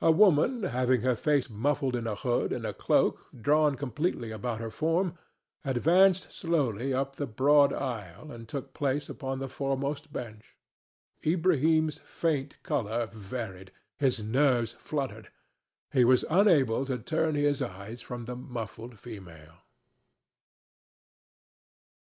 [0.00, 4.60] A woman having her face muffled in a hood and a cloak drawn completely about
[4.60, 5.18] her form
[5.64, 10.56] advanced slowly up the broad aisle and took place upon the foremost bench.
[11.24, 15.32] Ilbrahim's faint color varied, his nerves fluttered;
[15.92, 19.56] he was unable to turn his eyes from the muffled female.